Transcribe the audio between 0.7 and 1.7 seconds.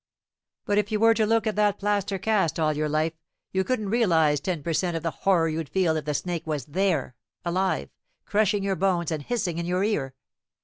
if you were to look at